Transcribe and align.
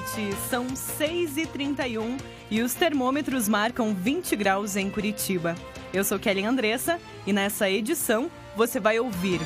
noite. 0.00 0.34
São 0.48 0.66
6h31 0.66 2.18
e 2.50 2.62
os 2.62 2.74
termômetros 2.74 3.48
marcam 3.48 3.94
20 3.94 4.34
graus 4.36 4.76
em 4.76 4.90
Curitiba. 4.90 5.54
Eu 5.92 6.02
sou 6.04 6.18
Kelly 6.18 6.44
Andressa 6.44 6.98
e 7.26 7.32
nessa 7.32 7.68
edição 7.70 8.30
você 8.56 8.80
vai 8.80 8.98
ouvir. 8.98 9.40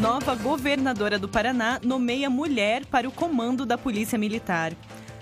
Nova 0.00 0.34
governadora 0.34 1.18
do 1.18 1.28
Paraná 1.28 1.80
nomeia 1.82 2.28
mulher 2.28 2.84
para 2.86 3.08
o 3.08 3.12
comando 3.12 3.64
da 3.64 3.78
Polícia 3.78 4.18
Militar. 4.18 4.72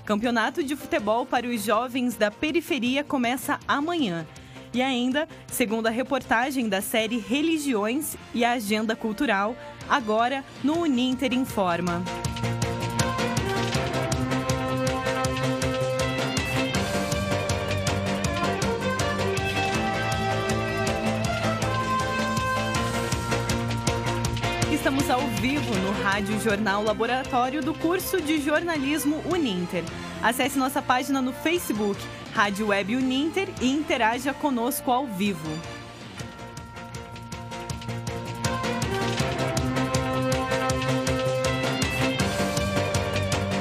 Campeonato 0.04 0.62
de 0.62 0.74
futebol 0.74 1.24
para 1.24 1.46
os 1.46 1.62
jovens 1.62 2.16
da 2.16 2.30
periferia 2.30 3.04
começa 3.04 3.60
amanhã. 3.68 4.26
E 4.74 4.80
ainda, 4.80 5.28
segundo 5.48 5.86
a 5.86 5.90
reportagem 5.90 6.66
da 6.66 6.80
série 6.80 7.18
Religiões 7.18 8.16
e 8.32 8.42
a 8.42 8.52
Agenda 8.52 8.96
Cultural, 8.96 9.54
agora 9.86 10.42
no 10.64 10.78
Uninter 10.78 11.34
Informa. 11.34 12.02
Estamos 24.72 25.10
ao 25.10 25.20
vivo 25.20 25.74
no 25.76 26.02
Rádio 26.02 26.40
Jornal 26.40 26.82
Laboratório 26.82 27.62
do 27.62 27.74
curso 27.74 28.22
de 28.22 28.40
jornalismo 28.40 29.22
Uninter. 29.30 29.84
Acesse 30.22 30.58
nossa 30.58 30.80
página 30.80 31.20
no 31.20 31.32
Facebook, 31.32 32.00
Rádio 32.34 32.68
Web 32.68 32.96
Uninter, 32.96 33.46
e 33.60 33.70
interaja 33.70 34.32
conosco 34.32 34.90
ao 34.90 35.06
vivo. 35.06 35.50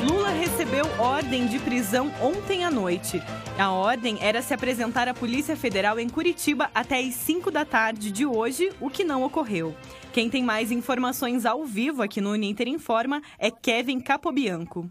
Lula 0.08 0.30
recebeu 0.30 0.86
ordem 0.98 1.48
de 1.48 1.60
prisão 1.60 2.10
ontem 2.22 2.64
à 2.64 2.72
noite. 2.72 3.22
A 3.60 3.72
ordem 3.72 4.18
era 4.22 4.42
se 4.42 4.54
apresentar 4.54 5.10
à 5.10 5.14
Polícia 5.14 5.58
Federal 5.58 6.00
em 6.00 6.08
Curitiba 6.08 6.72
até 6.74 6.98
às 6.98 7.14
5 7.16 7.52
da 7.52 7.66
tarde 7.66 8.10
de 8.10 8.26
hoje, 8.26 8.72
o 8.80 8.90
que 8.90 9.04
não 9.04 9.24
ocorreu. 9.24 9.76
Quem 10.14 10.30
tem 10.30 10.42
mais 10.42 10.72
informações 10.72 11.46
ao 11.46 11.66
vivo 11.66 12.02
aqui 12.02 12.22
no 12.22 12.32
Uninter 12.32 12.70
Informa 12.70 13.22
é 13.38 13.52
Kevin 13.52 14.00
Capobianco. 14.00 14.90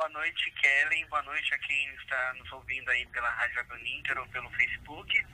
Boa 0.00 0.08
noite, 0.08 0.50
Kellen. 0.52 1.06
Boa 1.08 1.22
noite 1.24 1.52
a 1.52 1.58
quem 1.58 1.94
está 1.96 2.32
nos 2.38 2.50
ouvindo 2.52 2.90
aí 2.90 3.04
pela 3.08 3.28
Rádio 3.28 3.62
Uninter 3.70 4.18
ou 4.18 4.26
pelo 4.28 4.48
Facebook. 4.52 5.26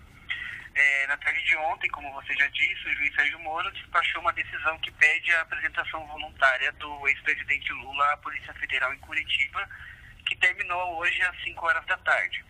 É, 0.74 1.06
na 1.06 1.16
tarde 1.18 1.40
de 1.44 1.56
ontem, 1.56 1.88
como 1.90 2.12
você 2.12 2.34
já 2.34 2.48
disse, 2.48 2.88
o 2.88 2.94
juiz 2.96 3.14
Sérgio 3.14 3.38
Moro 3.38 3.70
despachou 3.70 4.20
uma 4.22 4.32
decisão 4.32 4.76
que 4.80 4.90
pede 4.90 5.32
a 5.36 5.42
apresentação 5.42 6.04
voluntária 6.08 6.72
do 6.72 7.06
ex-presidente 7.06 7.72
Lula 7.74 8.12
à 8.12 8.16
Polícia 8.16 8.52
Federal 8.54 8.92
em 8.92 8.98
Curitiba 8.98 9.70
que 10.26 10.34
terminou 10.34 10.96
hoje 10.96 11.22
às 11.22 11.44
5 11.44 11.64
horas 11.64 11.86
da 11.86 11.96
tarde. 11.98 12.44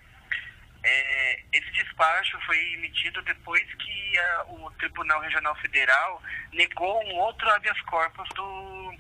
É, 0.85 1.43
esse 1.53 1.71
despacho 1.73 2.41
foi 2.47 2.57
emitido 2.73 3.21
depois 3.25 3.63
que 3.75 4.19
a, 4.19 4.45
o 4.45 4.71
Tribunal 4.79 5.21
Regional 5.21 5.55
Federal 5.57 6.23
negou 6.51 7.05
um 7.09 7.17
outro 7.17 7.47
habeas 7.51 7.79
corpus 7.83 8.27
do, 8.31 8.95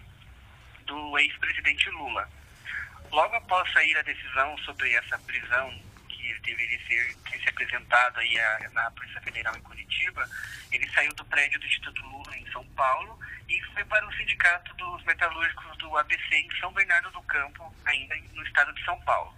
do 0.85 1.19
ex-presidente 1.19 1.89
Lula. 1.93 2.29
Logo 3.11 3.35
após 3.37 3.73
sair 3.73 3.97
a 3.97 4.03
decisão 4.03 4.57
sobre 4.59 4.93
essa 4.95 5.19
prisão 5.21 5.73
que 6.09 6.39
deveria 6.41 6.79
ser, 6.87 7.17
ter 7.31 7.41
se 7.41 7.49
apresentado 7.49 8.19
aí 8.19 8.39
a, 8.39 8.71
na 8.73 8.91
Polícia 8.91 9.21
Federal 9.21 9.57
em 9.57 9.63
Curitiba, 9.63 10.29
ele 10.73 10.89
saiu 10.91 11.15
do 11.15 11.25
prédio 11.25 11.61
do 11.61 11.67
Instituto 11.67 12.03
Lula 12.03 12.37
em 12.37 12.51
São 12.51 12.65
Paulo 12.69 13.19
e 13.49 13.61
foi 13.73 13.85
para 13.85 14.07
o 14.07 14.13
Sindicato 14.15 14.75
dos 14.75 15.03
Metalúrgicos 15.05 15.77
do 15.79 15.97
ABC 15.97 16.37
em 16.37 16.51
São 16.59 16.73
Bernardo 16.73 17.11
do 17.11 17.23
Campo, 17.23 17.75
ainda 17.85 18.17
no 18.33 18.43
estado 18.45 18.73
de 18.75 18.85
São 18.85 19.01
Paulo. 19.03 19.35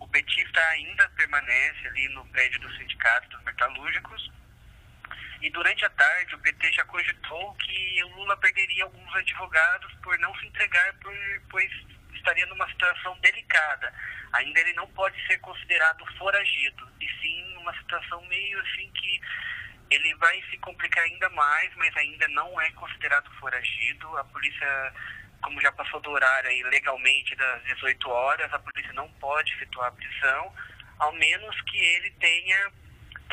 O 0.00 0.08
petista 0.08 0.60
ainda 0.68 1.08
permanece 1.10 1.86
ali 1.88 2.08
no 2.08 2.24
prédio 2.26 2.60
do 2.60 2.76
Sindicato 2.76 3.28
dos 3.28 3.44
Metalúrgicos 3.44 4.30
e 5.42 5.50
durante 5.50 5.84
a 5.84 5.90
tarde 5.90 6.34
o 6.34 6.38
PT 6.38 6.72
já 6.72 6.84
cogitou 6.86 7.54
que 7.54 8.04
o 8.04 8.08
Lula 8.16 8.36
perderia 8.38 8.84
alguns 8.84 9.14
advogados 9.14 9.92
por 10.02 10.18
não 10.18 10.34
se 10.36 10.46
entregar, 10.46 10.94
por, 10.94 11.14
pois 11.50 11.70
estaria 12.26 12.46
numa 12.46 12.68
situação 12.68 13.16
delicada. 13.20 13.92
Ainda 14.32 14.60
ele 14.60 14.72
não 14.72 14.86
pode 14.88 15.24
ser 15.26 15.38
considerado 15.38 16.04
foragido, 16.18 16.90
e 17.00 17.08
sim 17.20 17.54
numa 17.54 17.72
situação 17.78 18.20
meio 18.26 18.60
assim 18.60 18.90
que 18.92 19.20
ele 19.90 20.12
vai 20.16 20.42
se 20.50 20.58
complicar 20.58 21.04
ainda 21.04 21.30
mais, 21.30 21.72
mas 21.76 21.96
ainda 21.96 22.26
não 22.28 22.60
é 22.60 22.70
considerado 22.72 23.30
foragido. 23.38 24.18
A 24.18 24.24
polícia, 24.24 24.94
como 25.40 25.60
já 25.60 25.70
passou 25.70 26.00
do 26.00 26.10
horário 26.10 26.50
aí, 26.50 26.62
legalmente 26.64 27.36
das 27.36 27.62
18 27.64 28.10
horas, 28.10 28.52
a 28.52 28.58
polícia 28.58 28.92
não 28.92 29.08
pode 29.12 29.52
efetuar 29.52 29.88
a 29.88 29.92
prisão, 29.92 30.52
ao 30.98 31.12
menos 31.12 31.60
que 31.62 31.78
ele 31.78 32.10
tenha 32.12 32.72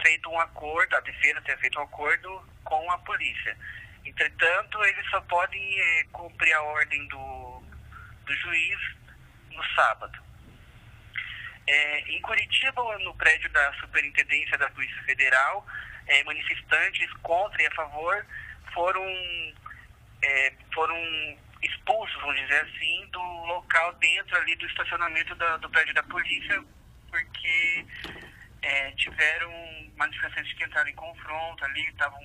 feito 0.03 0.29
um 0.29 0.39
acordo, 0.39 0.95
a 0.95 0.99
defesa 0.99 1.41
tenha 1.41 1.57
feito 1.57 1.79
um 1.79 1.83
acordo 1.83 2.47
com 2.63 2.91
a 2.91 2.97
polícia. 2.99 3.57
Entretanto, 4.05 4.83
eles 4.83 5.09
só 5.09 5.21
podem 5.21 5.79
é, 5.79 6.03
cumprir 6.11 6.53
a 6.53 6.61
ordem 6.61 7.07
do, 7.07 7.42
do 8.25 8.35
juiz 8.35 8.79
no 9.51 9.63
sábado. 9.75 10.22
É, 11.66 12.00
em 12.11 12.22
Curitiba, 12.22 13.00
no 13.00 13.16
prédio 13.16 13.50
da 13.51 13.73
Superintendência 13.75 14.57
da 14.57 14.69
Polícia 14.72 15.01
Federal, 15.03 15.66
é, 16.07 16.23
manifestantes 16.23 17.12
contra 17.22 17.62
e 17.62 17.67
a 17.67 17.72
favor 17.72 18.25
foram, 18.73 19.06
é, 20.22 20.53
foram 20.73 20.97
expulsos, 21.62 22.22
vamos 22.22 22.39
dizer 22.41 22.62
assim, 22.62 23.07
do 23.12 23.22
local 23.22 23.94
dentro 23.95 24.35
ali 24.38 24.56
do 24.56 24.66
estacionamento 24.66 25.33
da, 25.35 25.57
do 25.57 25.69
prédio 25.69 25.94
da 25.94 26.03
polícia, 26.03 26.62
porque 27.09 27.85
é, 28.62 28.91
tiveram 28.91 29.51
manifestantes 29.95 30.51
que 30.53 30.66
entraram 30.66 30.89
em 30.89 30.95
confronto 30.95 31.63
ali, 31.63 31.88
estavam 31.88 32.22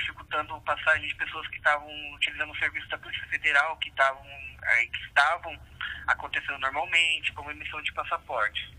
dificultando 0.00 0.60
passagem 0.62 1.08
de 1.08 1.14
pessoas 1.14 1.46
que 1.48 1.56
estavam 1.56 1.88
utilizando 2.14 2.52
o 2.52 2.58
serviço 2.58 2.88
da 2.88 2.98
Polícia 2.98 3.26
Federal, 3.28 3.76
que 3.78 3.88
estavam, 3.88 4.26
é, 4.62 4.86
que 4.86 5.04
estavam 5.06 5.58
acontecendo 6.06 6.58
normalmente, 6.58 7.32
como 7.32 7.50
emissão 7.50 7.82
de 7.82 7.92
passaporte 7.92 8.78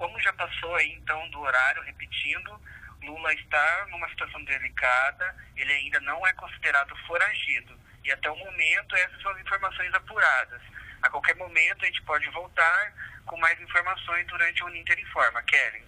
como 0.00 0.18
já 0.22 0.32
passou 0.32 0.74
aí 0.76 0.92
então 0.92 1.28
do 1.28 1.40
horário, 1.40 1.82
repetindo, 1.82 2.58
Lula 3.02 3.34
está 3.34 3.86
numa 3.90 4.08
situação 4.08 4.42
delicada, 4.44 5.36
ele 5.54 5.70
ainda 5.70 6.00
não 6.00 6.26
é 6.26 6.32
considerado 6.32 6.96
foragido. 7.06 7.78
E 8.02 8.10
até 8.10 8.30
o 8.30 8.36
momento 8.36 8.96
essas 8.96 9.20
são 9.20 9.30
as 9.32 9.40
informações 9.40 9.92
apuradas. 9.92 10.62
A 11.02 11.10
qualquer 11.10 11.36
momento 11.36 11.82
a 11.82 11.86
gente 11.86 12.00
pode 12.02 12.28
voltar 12.30 12.94
com 13.26 13.36
mais 13.38 13.60
informações 13.60 14.26
durante 14.26 14.62
o 14.64 14.66
Uninter 14.68 14.98
Informa. 14.98 15.42
Kevin. 15.42 15.84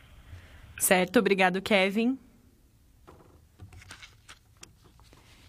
Certo, 0.78 1.18
obrigado, 1.18 1.62
Kevin. 1.62 2.18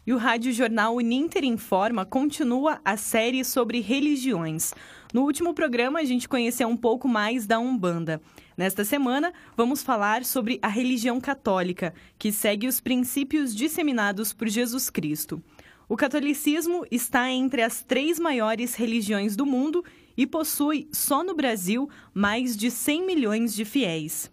E 0.05 0.11
o 0.11 0.17
Rádio 0.17 0.51
Jornal 0.51 0.97
Uninter 0.97 1.45
Informa 1.45 2.05
continua 2.05 2.81
a 2.83 2.97
série 2.97 3.41
sobre 3.45 3.79
religiões. 3.79 4.73
No 5.13 5.21
último 5.21 5.53
programa, 5.53 5.99
a 5.99 6.03
gente 6.03 6.27
conheceu 6.27 6.67
um 6.67 6.75
pouco 6.75 7.07
mais 7.07 7.47
da 7.47 7.57
Umbanda. 7.57 8.21
Nesta 8.57 8.83
semana, 8.83 9.31
vamos 9.55 9.81
falar 9.81 10.25
sobre 10.25 10.59
a 10.61 10.67
religião 10.67 11.21
católica, 11.21 11.93
que 12.19 12.33
segue 12.33 12.67
os 12.67 12.81
princípios 12.81 13.55
disseminados 13.55 14.33
por 14.33 14.49
Jesus 14.49 14.89
Cristo. 14.89 15.41
O 15.87 15.95
catolicismo 15.95 16.85
está 16.91 17.29
entre 17.29 17.61
as 17.61 17.81
três 17.81 18.19
maiores 18.19 18.75
religiões 18.75 19.37
do 19.37 19.45
mundo 19.45 19.85
e 20.17 20.27
possui, 20.27 20.85
só 20.91 21.23
no 21.23 21.33
Brasil, 21.33 21.89
mais 22.13 22.57
de 22.57 22.69
100 22.69 23.05
milhões 23.05 23.55
de 23.55 23.63
fiéis. 23.63 24.32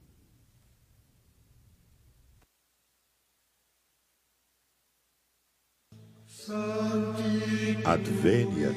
Advenia 7.84 8.70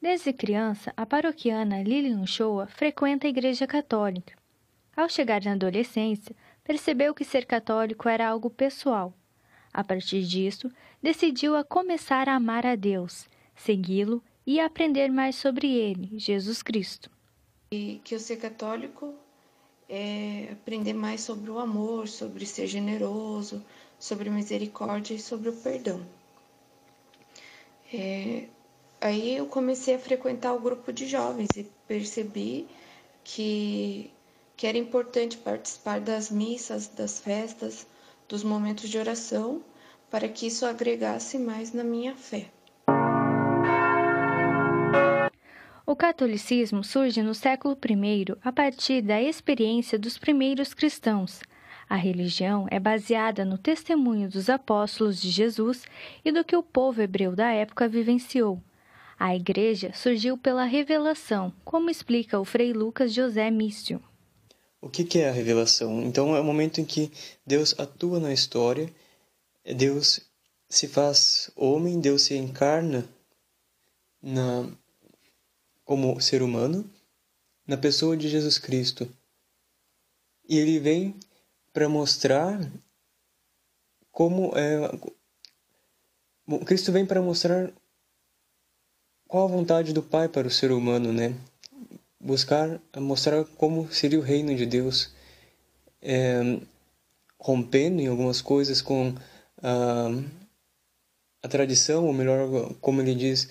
Desde 0.00 0.32
criança, 0.32 0.92
a 0.96 1.04
paroquiana 1.04 1.82
Lilian 1.82 2.26
Shoa 2.26 2.68
frequenta 2.68 3.26
a 3.26 3.30
Igreja 3.30 3.66
Católica. 3.66 4.34
Ao 4.96 5.08
chegar 5.08 5.42
na 5.42 5.52
adolescência, 5.52 6.36
percebeu 6.62 7.12
que 7.12 7.24
ser 7.24 7.44
católico 7.44 8.08
era 8.08 8.28
algo 8.28 8.48
pessoal. 8.48 9.12
A 9.72 9.82
partir 9.82 10.22
disso, 10.22 10.70
decidiu 11.02 11.56
a 11.56 11.64
começar 11.64 12.28
a 12.28 12.36
amar 12.36 12.64
a 12.64 12.76
Deus, 12.76 13.28
segui-lo 13.56 14.22
e 14.46 14.60
aprender 14.60 15.08
mais 15.10 15.34
sobre 15.34 15.72
ele, 15.72 16.16
Jesus 16.16 16.62
Cristo. 16.62 17.10
E 17.72 18.00
que 18.04 18.14
o 18.14 18.20
ser 18.20 18.36
católico 18.36 19.23
é 19.88 20.50
aprender 20.52 20.92
mais 20.94 21.20
sobre 21.22 21.50
o 21.50 21.58
amor, 21.58 22.08
sobre 22.08 22.46
ser 22.46 22.66
generoso, 22.66 23.64
sobre 23.98 24.30
misericórdia 24.30 25.14
e 25.14 25.18
sobre 25.20 25.48
o 25.50 25.56
perdão. 25.56 26.06
É, 27.92 28.48
Aí 29.00 29.36
eu 29.36 29.46
comecei 29.46 29.94
a 29.94 29.98
frequentar 30.00 30.54
o 30.54 30.60
grupo 30.60 30.92
de 30.92 31.06
jovens 31.06 31.56
e 31.58 31.64
percebi 31.86 32.66
que 33.24 34.10
que 34.56 34.66
era 34.66 34.78
importante 34.78 35.36
participar 35.38 36.00
das 36.00 36.30
missas, 36.30 36.88
das 36.88 37.20
festas, 37.20 37.86
dos 38.28 38.44
momentos 38.44 38.88
de 38.90 38.98
oração, 38.98 39.62
para 40.10 40.28
que 40.28 40.46
isso 40.46 40.66
agregasse 40.66 41.38
mais 41.38 41.72
na 41.72 41.84
minha 41.84 42.16
fé. 42.16 42.53
O 45.94 45.96
catolicismo 45.96 46.82
surge 46.82 47.22
no 47.22 47.36
século 47.36 47.78
I 47.88 48.24
a 48.42 48.50
partir 48.50 49.00
da 49.00 49.22
experiência 49.22 49.96
dos 49.96 50.18
primeiros 50.18 50.74
cristãos. 50.74 51.40
A 51.88 51.94
religião 51.94 52.66
é 52.68 52.80
baseada 52.80 53.44
no 53.44 53.56
testemunho 53.56 54.28
dos 54.28 54.50
apóstolos 54.50 55.22
de 55.22 55.30
Jesus 55.30 55.84
e 56.24 56.32
do 56.32 56.42
que 56.42 56.56
o 56.56 56.64
povo 56.64 57.00
hebreu 57.00 57.36
da 57.36 57.52
época 57.52 57.88
vivenciou. 57.88 58.60
A 59.16 59.36
igreja 59.36 59.92
surgiu 59.94 60.36
pela 60.36 60.64
revelação, 60.64 61.52
como 61.64 61.88
explica 61.88 62.40
o 62.40 62.44
frei 62.44 62.72
Lucas 62.72 63.14
José 63.14 63.48
Mício. 63.48 64.02
O 64.80 64.88
que 64.88 65.20
é 65.20 65.28
a 65.28 65.32
revelação? 65.32 66.02
Então 66.02 66.34
é 66.34 66.40
o 66.40 66.44
momento 66.44 66.80
em 66.80 66.84
que 66.84 67.12
Deus 67.46 67.72
atua 67.78 68.18
na 68.18 68.32
história, 68.32 68.92
Deus 69.64 70.22
se 70.68 70.88
faz 70.88 71.52
homem, 71.54 72.00
Deus 72.00 72.22
se 72.22 72.36
encarna 72.36 73.08
na 74.20 74.68
como 75.84 76.20
ser 76.20 76.42
humano 76.42 76.90
na 77.66 77.76
pessoa 77.76 78.16
de 78.16 78.28
Jesus 78.28 78.58
Cristo. 78.58 79.08
E 80.48 80.58
ele 80.58 80.78
vem 80.78 81.14
para 81.72 81.88
mostrar 81.88 82.60
como 84.10 84.52
é 84.56 84.90
Cristo 86.66 86.92
vem 86.92 87.06
para 87.06 87.22
mostrar 87.22 87.72
qual 89.26 89.44
a 89.44 89.50
vontade 89.50 89.92
do 89.92 90.02
Pai 90.02 90.28
para 90.28 90.46
o 90.46 90.50
ser 90.50 90.70
humano, 90.70 91.12
né? 91.12 91.34
Buscar 92.20 92.80
mostrar 92.98 93.44
como 93.56 93.90
seria 93.90 94.18
o 94.18 94.22
reino 94.22 94.54
de 94.54 94.66
Deus, 94.66 95.10
é, 96.02 96.60
rompendo 97.38 98.00
em 98.00 98.06
algumas 98.06 98.42
coisas 98.42 98.82
com 98.82 99.14
a, 99.62 100.08
a 101.42 101.48
tradição, 101.48 102.06
ou 102.06 102.12
melhor, 102.12 102.74
como 102.80 103.00
ele 103.00 103.14
diz, 103.14 103.48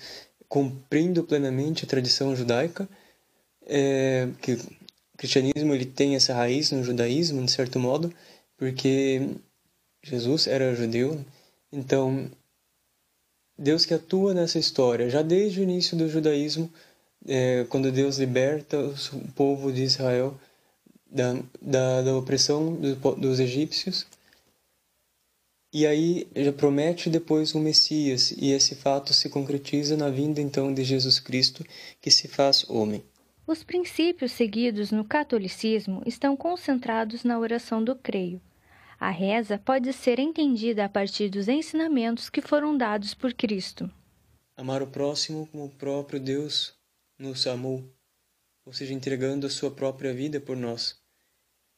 cumprindo 0.54 1.24
plenamente 1.24 1.84
a 1.84 1.88
tradição 1.88 2.36
judaica, 2.36 2.88
é, 3.66 4.28
que 4.40 4.52
o 4.52 4.58
cristianismo 5.16 5.74
ele 5.74 5.84
tem 5.84 6.14
essa 6.14 6.32
raiz 6.32 6.70
no 6.70 6.84
judaísmo, 6.84 7.44
de 7.44 7.50
certo 7.50 7.80
modo, 7.80 8.14
porque 8.56 9.30
Jesus 10.00 10.46
era 10.46 10.72
judeu, 10.76 11.20
então 11.72 12.30
Deus 13.58 13.84
que 13.84 13.94
atua 13.94 14.32
nessa 14.32 14.56
história, 14.56 15.10
já 15.10 15.22
desde 15.22 15.58
o 15.58 15.64
início 15.64 15.98
do 15.98 16.08
judaísmo, 16.08 16.72
é, 17.26 17.66
quando 17.68 17.90
Deus 17.90 18.18
liberta 18.18 18.78
o 18.78 19.32
povo 19.32 19.72
de 19.72 19.82
Israel 19.82 20.38
da, 21.10 21.34
da, 21.60 22.02
da 22.02 22.16
opressão 22.16 22.76
do, 22.76 22.94
dos 23.16 23.40
egípcios, 23.40 24.06
e 25.74 25.88
aí 25.88 26.28
já 26.36 26.52
promete 26.52 27.10
depois 27.10 27.52
o 27.52 27.58
Messias, 27.58 28.30
e 28.30 28.52
esse 28.52 28.76
fato 28.76 29.12
se 29.12 29.28
concretiza 29.28 29.96
na 29.96 30.08
vinda 30.08 30.40
então 30.40 30.72
de 30.72 30.84
Jesus 30.84 31.18
Cristo, 31.18 31.64
que 32.00 32.12
se 32.12 32.28
faz 32.28 32.64
homem. 32.70 33.02
Os 33.44 33.64
princípios 33.64 34.30
seguidos 34.30 34.92
no 34.92 35.04
catolicismo 35.04 36.00
estão 36.06 36.36
concentrados 36.36 37.24
na 37.24 37.36
oração 37.40 37.82
do 37.82 37.96
creio. 37.96 38.40
A 39.00 39.10
reza 39.10 39.58
pode 39.58 39.92
ser 39.92 40.20
entendida 40.20 40.84
a 40.84 40.88
partir 40.88 41.28
dos 41.28 41.48
ensinamentos 41.48 42.30
que 42.30 42.40
foram 42.40 42.78
dados 42.78 43.12
por 43.12 43.34
Cristo. 43.34 43.90
Amar 44.56 44.80
o 44.80 44.86
próximo 44.86 45.48
como 45.48 45.64
o 45.64 45.70
próprio 45.70 46.20
Deus 46.20 46.72
nos 47.18 47.48
amou, 47.48 47.82
ou 48.64 48.72
seja, 48.72 48.94
entregando 48.94 49.44
a 49.44 49.50
sua 49.50 49.72
própria 49.72 50.14
vida 50.14 50.40
por 50.40 50.56
nós 50.56 51.03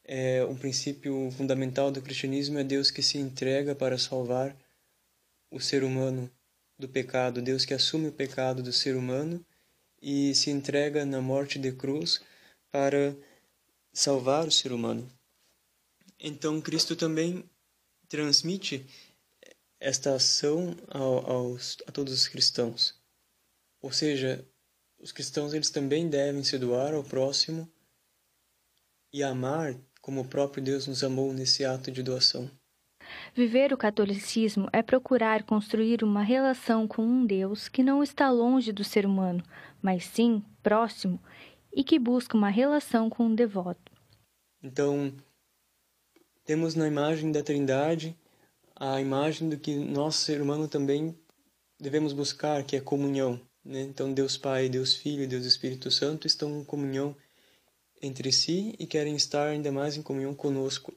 é 0.07 0.43
um 0.45 0.55
princípio 0.55 1.29
fundamental 1.31 1.91
do 1.91 2.01
cristianismo 2.01 2.57
é 2.57 2.63
Deus 2.63 2.89
que 2.89 3.03
se 3.03 3.17
entrega 3.17 3.75
para 3.75 3.97
salvar 3.97 4.55
o 5.51 5.59
ser 5.59 5.83
humano 5.83 6.31
do 6.79 6.87
pecado, 6.87 7.41
Deus 7.41 7.65
que 7.65 7.73
assume 7.73 8.07
o 8.07 8.13
pecado 8.13 8.63
do 8.63 8.71
ser 8.71 8.95
humano 8.95 9.45
e 10.01 10.33
se 10.33 10.49
entrega 10.49 11.05
na 11.05 11.21
morte 11.21 11.59
de 11.59 11.73
cruz 11.73 12.21
para 12.71 13.13
salvar 13.91 14.47
o 14.47 14.51
ser 14.51 14.71
humano. 14.71 15.11
Então 16.17 16.61
Cristo 16.61 16.95
também 16.95 17.43
transmite 18.07 18.85
esta 19.79 20.15
ação 20.15 20.75
aos, 20.89 21.77
a 21.85 21.91
todos 21.91 22.13
os 22.13 22.27
cristãos. 22.29 22.95
Ou 23.81 23.91
seja, 23.91 24.47
os 24.97 25.11
cristãos 25.11 25.53
eles 25.53 25.69
também 25.69 26.09
devem 26.09 26.43
se 26.43 26.57
doar 26.57 26.93
ao 26.93 27.03
próximo 27.03 27.69
e 29.11 29.21
amar 29.21 29.75
como 30.07 30.21
o 30.21 30.25
próprio 30.25 30.63
Deus 30.63 30.87
nos 30.87 31.03
amou 31.03 31.33
nesse 31.33 31.65
ato 31.65 31.91
de 31.91 32.01
doação. 32.01 32.49
Viver 33.35 33.73
o 33.73 33.77
catolicismo 33.77 34.69
é 34.71 34.81
procurar 34.81 35.43
construir 35.43 36.01
uma 36.01 36.23
relação 36.23 36.87
com 36.87 37.01
um 37.01 37.25
Deus 37.25 37.67
que 37.67 37.83
não 37.83 38.01
está 38.01 38.31
longe 38.31 38.71
do 38.71 38.85
ser 38.85 39.05
humano, 39.05 39.43
mas 39.81 40.05
sim 40.05 40.41
próximo 40.63 41.19
e 41.73 41.83
que 41.83 41.99
busca 41.99 42.37
uma 42.37 42.47
relação 42.47 43.09
com 43.09 43.25
um 43.25 43.35
devoto. 43.35 43.91
Então, 44.63 45.13
temos 46.45 46.73
na 46.73 46.87
imagem 46.87 47.29
da 47.29 47.43
Trindade 47.43 48.17
a 48.77 49.01
imagem 49.01 49.49
do 49.49 49.57
que 49.57 49.75
nós, 49.75 50.15
ser 50.15 50.41
humano, 50.41 50.69
também 50.69 51.13
devemos 51.77 52.13
buscar, 52.13 52.63
que 52.63 52.77
é 52.77 52.79
comunhão. 52.79 53.41
Né? 53.61 53.81
Então, 53.81 54.13
Deus 54.13 54.37
Pai, 54.37 54.69
Deus 54.69 54.95
Filho 54.95 55.23
e 55.23 55.27
Deus 55.27 55.45
Espírito 55.45 55.91
Santo 55.91 56.25
estão 56.25 56.61
em 56.61 56.63
comunhão 56.63 57.13
entre 58.01 58.31
si 58.31 58.75
e 58.79 58.85
querem 58.85 59.15
estar 59.15 59.47
ainda 59.47 59.71
mais 59.71 59.97
em 59.97 60.01
comunhão 60.01 60.33
conosco. 60.33 60.93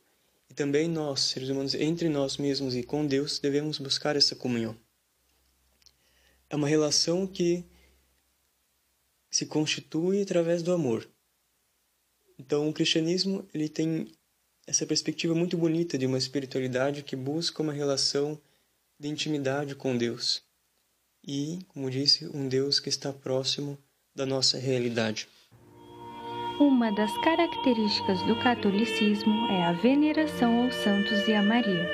E 0.49 0.55
também 0.55 0.89
nós, 0.89 1.21
seres 1.21 1.49
humanos, 1.49 1.75
entre 1.75 2.09
nós 2.09 2.37
mesmos 2.37 2.75
e 2.75 2.83
com 2.83 3.07
Deus, 3.07 3.39
devemos 3.39 3.79
buscar 3.79 4.17
essa 4.17 4.35
comunhão. 4.35 4.77
É 6.49 6.57
uma 6.57 6.69
relação 6.69 7.27
que 7.27 7.65
se 9.31 9.47
constitui 9.47 10.23
através 10.23 10.63
do 10.63 10.73
amor. 10.73 11.09
Então, 12.39 12.69
o 12.69 12.73
cristianismo 12.73 13.49
ele 13.55 13.69
tem 13.69 14.11
essa 14.67 14.87
perspectiva 14.87 15.35
muito 15.35 15.57
bonita 15.57 15.97
de 15.97 16.07
uma 16.07 16.19
espiritualidade 16.19 17.03
que 17.03 17.15
busca 17.15 17.63
uma 17.63 17.73
relação 17.73 18.41
de 18.99 19.09
intimidade 19.09 19.75
com 19.75 19.97
Deus. 19.97 20.43
E, 21.27 21.61
como 21.69 21.91
disse, 21.91 22.27
um 22.27 22.49
Deus 22.49 22.81
que 22.81 22.89
está 22.89 23.13
próximo 23.13 23.79
da 24.15 24.27
nossa 24.27 24.59
realidade. 24.59 25.29
Uma 26.61 26.93
das 26.93 27.17
características 27.17 28.21
do 28.25 28.37
catolicismo 28.37 29.47
é 29.51 29.65
a 29.65 29.73
veneração 29.73 30.65
aos 30.65 30.75
santos 30.75 31.27
e 31.27 31.33
a 31.33 31.43
Maria. 31.43 31.89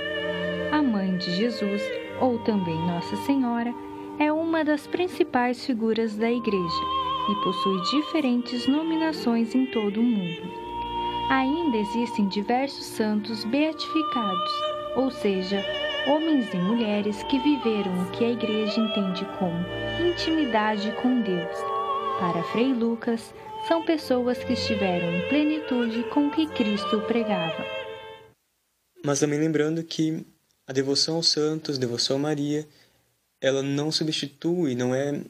A 0.72 0.82
mãe 0.82 1.16
de 1.18 1.36
Jesus, 1.36 1.80
ou 2.20 2.40
também 2.40 2.76
Nossa 2.84 3.14
Senhora, 3.18 3.72
é 4.18 4.32
uma 4.32 4.64
das 4.64 4.84
principais 4.88 5.64
figuras 5.64 6.16
da 6.16 6.28
Igreja 6.28 6.82
e 7.30 7.44
possui 7.44 7.80
diferentes 7.92 8.66
nominações 8.66 9.54
em 9.54 9.66
todo 9.66 10.00
o 10.00 10.02
mundo. 10.02 10.42
Ainda 11.30 11.76
existem 11.76 12.26
diversos 12.26 12.86
santos 12.86 13.44
beatificados, 13.44 14.52
ou 14.96 15.12
seja, 15.12 15.64
homens 16.08 16.52
e 16.52 16.56
mulheres 16.56 17.22
que 17.22 17.38
viveram 17.38 18.02
o 18.02 18.10
que 18.10 18.24
a 18.24 18.30
Igreja 18.30 18.80
entende 18.80 19.24
como 19.38 19.64
intimidade 20.04 20.90
com 21.00 21.20
Deus. 21.20 21.56
Para 22.18 22.42
Frei 22.44 22.72
Lucas, 22.72 23.32
são 23.66 23.84
pessoas 23.84 24.38
que 24.44 24.52
estiveram 24.52 25.12
em 25.16 25.28
plenitude 25.28 26.04
com 26.10 26.28
o 26.28 26.30
que 26.30 26.46
Cristo 26.46 27.00
pregava. 27.02 27.64
Mas 29.04 29.18
também 29.18 29.40
lembrando 29.40 29.82
que 29.82 30.24
a 30.66 30.72
devoção 30.72 31.16
aos 31.16 31.28
santos, 31.28 31.76
devoção 31.76 32.16
a 32.16 32.20
Maria, 32.20 32.66
ela 33.40 33.62
não 33.62 33.90
substitui, 33.90 34.76
não 34.76 34.94
é 34.94 35.20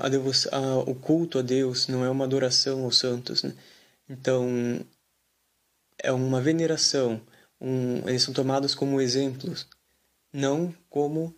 a 0.00 0.08
devoção, 0.08 0.52
a, 0.52 0.78
o 0.90 0.94
culto 0.94 1.38
a 1.38 1.42
Deus 1.42 1.88
não 1.88 2.04
é 2.04 2.10
uma 2.10 2.24
adoração 2.24 2.84
aos 2.84 2.98
santos, 2.98 3.42
né? 3.42 3.54
Então 4.08 4.84
é 5.98 6.12
uma 6.12 6.40
veneração, 6.40 7.20
um, 7.58 8.06
eles 8.06 8.22
são 8.22 8.34
tomados 8.34 8.74
como 8.74 9.00
exemplos, 9.00 9.66
não 10.32 10.72
como 10.90 11.34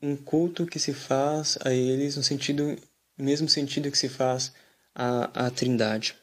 um 0.00 0.16
culto 0.16 0.66
que 0.66 0.80
se 0.80 0.92
faz 0.92 1.56
a 1.64 1.72
eles 1.72 2.16
no 2.16 2.22
sentido, 2.22 2.76
mesmo 3.16 3.48
sentido 3.48 3.90
que 3.90 3.96
se 3.96 4.08
faz 4.08 4.52
a, 4.94 5.46
a 5.46 5.50
Trindade. 5.50 6.16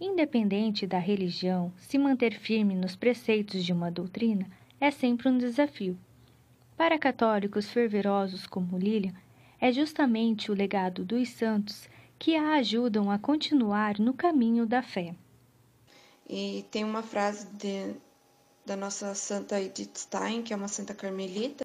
Independente 0.00 0.86
da 0.86 0.98
religião, 0.98 1.72
se 1.76 1.98
manter 1.98 2.38
firme 2.38 2.74
nos 2.74 2.96
preceitos 2.96 3.64
de 3.64 3.72
uma 3.72 3.90
doutrina 3.90 4.46
é 4.80 4.90
sempre 4.90 5.28
um 5.28 5.36
desafio. 5.36 5.98
Para 6.76 6.98
católicos 6.98 7.68
fervorosos 7.68 8.46
como 8.46 8.78
Lilian, 8.78 9.12
é 9.60 9.70
justamente 9.70 10.50
o 10.50 10.54
legado 10.54 11.04
dos 11.04 11.28
santos 11.28 11.86
que 12.18 12.34
a 12.34 12.54
ajudam 12.54 13.10
a 13.10 13.18
continuar 13.18 13.98
no 13.98 14.14
caminho 14.14 14.64
da 14.64 14.82
fé. 14.82 15.14
E 16.26 16.64
tem 16.70 16.84
uma 16.84 17.02
frase 17.02 17.46
de, 17.48 17.94
da 18.64 18.76
nossa 18.76 19.14
santa 19.14 19.60
Edith 19.60 19.98
Stein, 19.98 20.42
que 20.42 20.54
é 20.54 20.56
uma 20.56 20.68
santa 20.68 20.94
carmelita, 20.94 21.64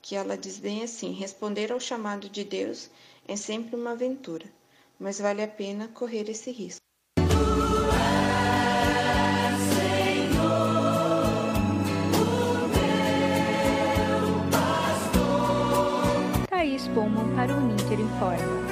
que 0.00 0.14
ela 0.14 0.36
diz 0.36 0.60
bem 0.60 0.84
assim: 0.84 1.12
responder 1.12 1.72
ao 1.72 1.80
chamado 1.80 2.28
de 2.28 2.44
Deus 2.44 2.90
é 3.26 3.34
sempre 3.34 3.74
uma 3.74 3.92
aventura 3.92 4.46
mas 4.98 5.20
vale 5.20 5.42
a 5.42 5.48
pena 5.48 5.88
correr 5.88 6.28
esse 6.30 6.50
risco. 6.50 6.80
Thaís 16.48 16.88
Bowman 16.88 17.34
para 17.34 17.54
o 17.54 17.60
Ninter 17.60 18.00
Informa. 18.00 18.66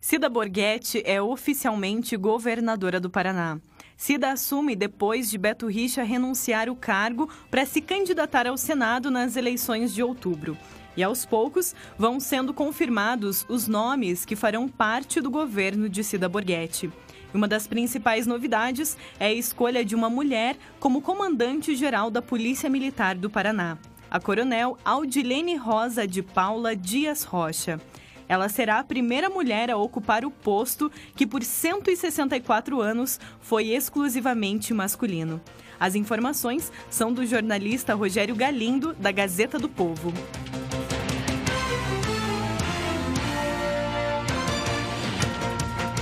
Cida 0.00 0.28
Borghetti 0.28 1.02
é 1.04 1.20
oficialmente 1.20 2.16
governadora 2.16 3.00
do 3.00 3.08
Paraná. 3.08 3.58
Cida 4.04 4.32
assume 4.32 4.76
depois 4.76 5.30
de 5.30 5.38
Beto 5.38 5.66
Richa 5.66 6.02
renunciar 6.02 6.68
o 6.68 6.76
cargo 6.76 7.26
para 7.50 7.64
se 7.64 7.80
candidatar 7.80 8.46
ao 8.46 8.54
Senado 8.54 9.10
nas 9.10 9.34
eleições 9.34 9.94
de 9.94 10.02
outubro. 10.02 10.58
E 10.94 11.02
aos 11.02 11.24
poucos 11.24 11.74
vão 11.96 12.20
sendo 12.20 12.52
confirmados 12.52 13.46
os 13.48 13.66
nomes 13.66 14.26
que 14.26 14.36
farão 14.36 14.68
parte 14.68 15.22
do 15.22 15.30
governo 15.30 15.88
de 15.88 16.04
Cida 16.04 16.28
Borghetti. 16.28 16.92
Uma 17.32 17.48
das 17.48 17.66
principais 17.66 18.26
novidades 18.26 18.94
é 19.18 19.28
a 19.28 19.32
escolha 19.32 19.82
de 19.82 19.94
uma 19.94 20.10
mulher 20.10 20.58
como 20.78 21.00
comandante-geral 21.00 22.10
da 22.10 22.20
Polícia 22.20 22.68
Militar 22.68 23.14
do 23.14 23.30
Paraná, 23.30 23.78
a 24.10 24.20
coronel 24.20 24.76
Aldilene 24.84 25.56
Rosa 25.56 26.06
de 26.06 26.22
Paula 26.22 26.76
Dias 26.76 27.22
Rocha. 27.22 27.80
Ela 28.28 28.48
será 28.48 28.78
a 28.78 28.84
primeira 28.84 29.28
mulher 29.28 29.70
a 29.70 29.76
ocupar 29.76 30.24
o 30.24 30.30
posto 30.30 30.90
que, 31.14 31.26
por 31.26 31.42
164 31.42 32.80
anos, 32.80 33.20
foi 33.40 33.68
exclusivamente 33.68 34.72
masculino. 34.72 35.40
As 35.78 35.94
informações 35.94 36.72
são 36.88 37.12
do 37.12 37.26
jornalista 37.26 37.94
Rogério 37.94 38.34
Galindo, 38.34 38.94
da 38.94 39.10
Gazeta 39.10 39.58
do 39.58 39.68
Povo. 39.68 40.12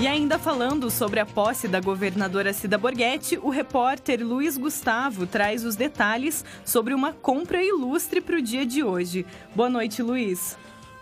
E 0.03 0.07
ainda 0.09 0.37
falando 0.37 0.91
sobre 0.91 1.21
a 1.21 1.25
posse 1.25 1.69
da 1.69 1.79
governadora 1.79 2.53
Cida 2.53 2.77
Borghetti, 2.77 3.39
o 3.41 3.51
repórter 3.51 4.21
Luiz 4.27 4.59
Gustavo 4.59 5.29
traz 5.29 5.65
os 5.65 5.77
detalhes 5.77 6.45
sobre 6.65 6.93
uma 6.93 7.13
compra 7.13 7.63
ilustre 7.63 8.21
para 8.21 8.37
o 8.37 8.43
dia 8.43 8.67
de 8.67 8.83
hoje. 8.83 9.25
Boa 9.55 9.69
noite, 9.69 10.03
Luiz. 10.03 10.59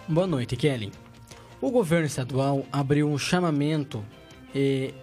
Boa 0.07 0.27
noite, 0.27 0.55
Kelly. 0.55 0.93
O 1.63 1.71
governo 1.71 2.07
estadual 2.07 2.65
abriu 2.73 3.07
um 3.07 3.19
chamamento, 3.19 4.03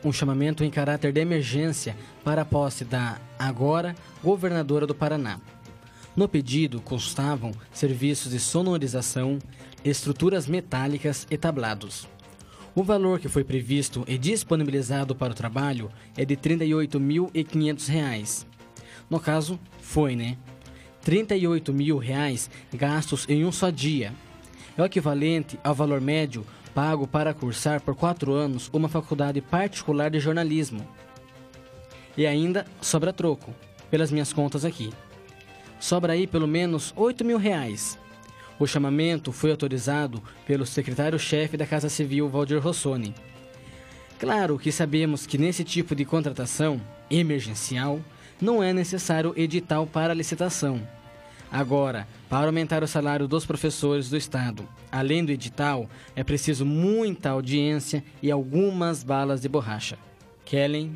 um 0.03 0.11
chamamento 0.11 0.63
em 0.63 0.71
caráter 0.71 1.13
de 1.13 1.21
emergência 1.21 1.95
para 2.23 2.41
a 2.41 2.45
posse 2.45 2.83
da 2.83 3.19
agora 3.37 3.95
governadora 4.23 4.87
do 4.87 4.95
Paraná. 4.95 5.39
No 6.15 6.27
pedido 6.27 6.81
constavam 6.81 7.51
serviços 7.71 8.31
de 8.31 8.39
sonorização, 8.39 9.37
estruturas 9.85 10.47
metálicas 10.47 11.27
e 11.29 11.37
tablados. 11.37 12.07
O 12.73 12.83
valor 12.83 13.19
que 13.19 13.29
foi 13.29 13.43
previsto 13.43 14.03
e 14.07 14.17
disponibilizado 14.17 15.13
para 15.13 15.33
o 15.33 15.35
trabalho 15.35 15.91
é 16.17 16.25
de 16.25 16.33
R$ 16.33 16.41
38.500. 16.41 18.47
No 19.07 19.19
caso, 19.19 19.59
foi, 19.79 20.15
né? 20.15 20.35
38 21.03 21.71
mil 21.71 21.99
reais 21.99 22.49
gastos 22.73 23.27
em 23.29 23.45
um 23.45 23.51
só 23.51 23.69
dia 23.69 24.11
é 24.77 24.81
o 24.81 24.85
equivalente 24.85 25.59
ao 25.63 25.73
valor 25.73 25.99
médio 25.99 26.45
pago 26.73 27.07
para 27.07 27.33
cursar 27.33 27.81
por 27.81 27.95
quatro 27.95 28.33
anos 28.33 28.69
uma 28.71 28.87
faculdade 28.87 29.41
particular 29.41 30.11
de 30.11 30.19
jornalismo. 30.19 30.87
E 32.15 32.27
ainda 32.27 32.65
sobra 32.79 33.11
troco, 33.11 33.53
pelas 33.89 34.11
minhas 34.11 34.31
contas 34.31 34.63
aqui. 34.63 34.91
Sobra 35.79 36.13
aí 36.13 36.27
pelo 36.27 36.47
menos 36.47 36.93
8 36.95 37.25
mil 37.25 37.37
reais. 37.37 37.97
O 38.59 38.67
chamamento 38.67 39.31
foi 39.31 39.51
autorizado 39.51 40.21
pelo 40.45 40.65
secretário-chefe 40.65 41.57
da 41.57 41.65
Casa 41.65 41.89
Civil, 41.89 42.29
Valdir 42.29 42.59
Rossoni. 42.59 43.13
Claro 44.19 44.57
que 44.57 44.71
sabemos 44.71 45.25
que 45.25 45.37
nesse 45.37 45.63
tipo 45.63 45.95
de 45.95 46.05
contratação 46.05 46.81
emergencial 47.09 47.99
não 48.39 48.61
é 48.61 48.73
necessário 48.73 49.33
edital 49.35 49.87
para 49.87 50.13
licitação 50.13 50.81
Agora, 51.51 52.07
para 52.29 52.47
aumentar 52.47 52.83
o 52.83 52.87
salário 52.87 53.27
dos 53.27 53.45
professores 53.45 54.09
do 54.09 54.17
Estado, 54.17 54.67
além 54.91 55.23
do 55.23 55.31
edital, 55.31 55.89
é 56.15 56.23
preciso 56.23 56.65
muita 56.65 57.29
audiência 57.29 58.03
e 58.21 58.29
algumas 58.29 59.03
balas 59.03 59.41
de 59.41 59.47
borracha. 59.47 59.97
Kellen. 60.43 60.93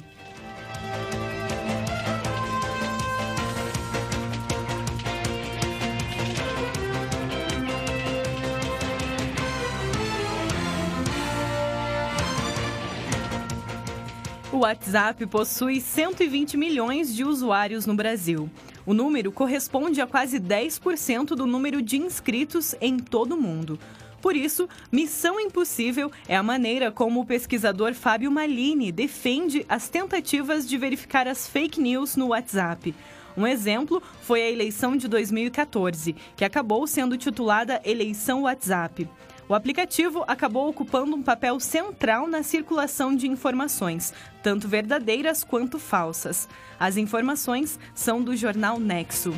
O 14.51 14.57
WhatsApp 14.63 15.25
possui 15.27 15.79
120 15.79 16.57
milhões 16.57 17.15
de 17.15 17.23
usuários 17.23 17.85
no 17.85 17.95
Brasil. 17.95 18.49
O 18.85 18.93
número 18.93 19.31
corresponde 19.31 20.01
a 20.01 20.07
quase 20.07 20.39
10% 20.39 21.35
do 21.35 21.45
número 21.45 21.81
de 21.81 21.97
inscritos 21.97 22.75
em 22.81 22.97
todo 22.97 23.33
o 23.33 23.41
mundo. 23.41 23.79
Por 24.21 24.35
isso, 24.35 24.69
Missão 24.91 25.39
Impossível 25.39 26.11
é 26.27 26.35
a 26.35 26.43
maneira 26.43 26.91
como 26.91 27.21
o 27.21 27.25
pesquisador 27.25 27.93
Fábio 27.93 28.31
Malini 28.31 28.91
defende 28.91 29.65
as 29.67 29.89
tentativas 29.89 30.69
de 30.69 30.77
verificar 30.77 31.27
as 31.27 31.47
fake 31.47 31.81
news 31.81 32.15
no 32.15 32.27
WhatsApp. 32.27 32.93
Um 33.35 33.47
exemplo 33.47 34.01
foi 34.21 34.43
a 34.43 34.51
eleição 34.51 34.95
de 34.95 35.07
2014, 35.07 36.15
que 36.35 36.45
acabou 36.45 36.85
sendo 36.85 37.17
titulada 37.17 37.81
Eleição 37.83 38.43
WhatsApp. 38.43 39.09
O 39.51 39.53
aplicativo 39.53 40.23
acabou 40.29 40.69
ocupando 40.69 41.13
um 41.13 41.21
papel 41.21 41.59
central 41.59 42.25
na 42.25 42.41
circulação 42.41 43.13
de 43.13 43.27
informações, 43.27 44.13
tanto 44.41 44.65
verdadeiras 44.65 45.43
quanto 45.43 45.77
falsas. 45.77 46.47
As 46.79 46.95
informações 46.95 47.77
são 47.93 48.23
do 48.23 48.33
jornal 48.33 48.79
Nexo. 48.79 49.33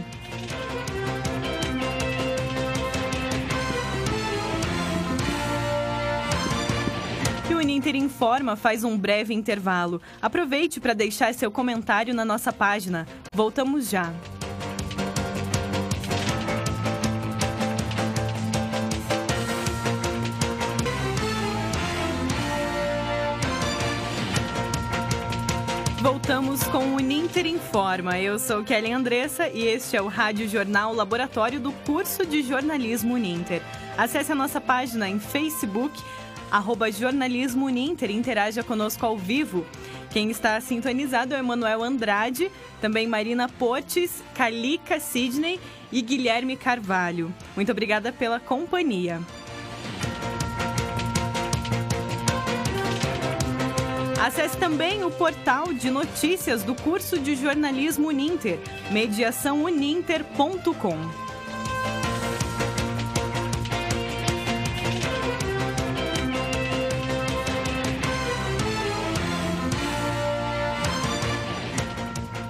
O 7.50 7.58
Uninter 7.58 7.96
Informa 7.96 8.56
faz 8.56 8.84
um 8.84 8.96
breve 8.96 9.34
intervalo. 9.34 10.00
Aproveite 10.22 10.80
para 10.80 10.94
deixar 10.94 11.34
seu 11.34 11.50
comentário 11.50 12.14
na 12.14 12.24
nossa 12.24 12.54
página. 12.54 13.08
Voltamos 13.34 13.90
já. 13.90 14.14
Voltamos 26.54 26.68
com 26.68 26.94
o 26.94 26.96
Uninter 26.98 27.48
Informa. 27.48 28.20
Eu 28.20 28.38
sou 28.38 28.64
Kelly 28.64 28.92
Andressa 28.92 29.48
e 29.48 29.66
este 29.66 29.98
é 29.98 30.02
o 30.04 30.08
Rádio 30.08 30.48
Jornal 30.48 30.94
Laboratório 30.94 31.60
do 31.60 31.72
curso 31.72 32.28
de 32.28 32.44
jornalismo 32.44 33.16
Uninter. 33.16 33.60
Acesse 33.98 34.32
a 34.32 34.36
nossa 34.36 34.62
página 34.62 35.10
em 35.10 35.20
Facebook, 35.20 36.00
arroba 36.52 36.92
jornalismo 36.92 37.66
Uninter 37.66 38.12
e 38.12 38.16
interaja 38.16 38.62
conosco 38.62 39.04
ao 39.04 39.18
vivo. 39.18 39.66
Quem 40.12 40.30
está 40.30 40.62
sintonizado 40.62 41.34
é 41.34 41.40
Emanuel 41.40 41.82
Andrade, 41.82 42.52
também 42.80 43.08
Marina 43.08 43.50
Portes, 43.50 44.24
Calica 44.36 45.00
Sidney 45.00 45.60
e 45.92 46.04
Guilherme 46.04 46.56
Carvalho. 46.56 47.34
Muito 47.56 47.72
obrigada 47.72 48.12
pela 48.12 48.40
companhia. 48.40 49.20
Acesse 54.34 54.58
também 54.58 55.04
o 55.04 55.12
portal 55.12 55.72
de 55.72 55.92
notícias 55.92 56.64
do 56.64 56.74
curso 56.74 57.20
de 57.20 57.36
jornalismo 57.36 58.08
Uninter, 58.08 58.58
mediaçãouninter.com. 58.90 60.98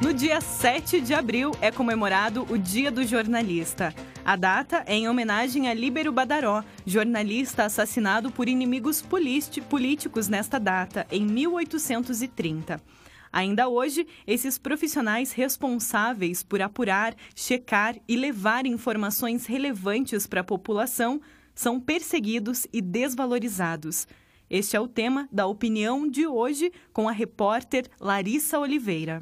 No 0.02 0.13
dia 0.13 0.40
7 0.40 1.02
de 1.02 1.13
abril 1.13 1.52
é 1.60 1.70
comemorado 1.70 2.48
o 2.50 2.58
Dia 2.58 2.90
do 2.90 3.04
Jornalista. 3.04 3.94
A 4.25 4.38
data 4.38 4.86
é 4.88 4.96
em 4.96 5.10
homenagem 5.10 5.68
a 5.68 5.74
Líbero 5.74 6.10
Badaró, 6.10 6.63
jornalista 6.86 7.65
assassinado 7.65 8.32
por 8.32 8.48
inimigos 8.48 9.01
políticos 9.01 10.30
nesta 10.30 10.58
data, 10.58 11.06
em 11.12 11.25
1830. 11.25 12.82
Ainda 13.34 13.68
hoje, 13.68 14.08
esses 14.25 14.58
profissionais 14.58 15.34
responsáveis 15.34 16.42
por 16.42 16.62
apurar, 16.62 17.13
checar 17.36 17.98
e 18.08 18.15
levar 18.15 18.65
informações 18.65 19.46
relevantes 19.46 20.25
para 20.25 20.39
a 20.39 20.46
população 20.46 21.20
são 21.53 21.77
perseguidos 21.77 22.65
e 22.72 22.82
desvalorizados. 22.82 24.08
Este 24.50 24.77
é 24.77 24.80
o 24.80 24.88
tema 24.88 25.27
da 25.34 25.48
opinião 25.48 26.08
de 26.08 26.25
hoje 26.25 26.72
com 26.94 27.10
a 27.10 27.12
repórter 27.12 27.88
Larissa 28.00 28.58
Oliveira. 28.58 29.22